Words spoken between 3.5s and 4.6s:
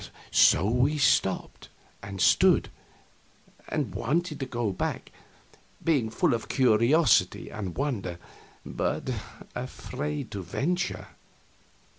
and wanted to